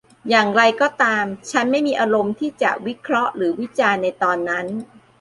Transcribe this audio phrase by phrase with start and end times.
[0.29, 4.65] อย่างไรก็ตาม ฉันไม่มีอารมณ์ที่จะวิเคราะห์หรือวิจารณ์ในตอนนั้น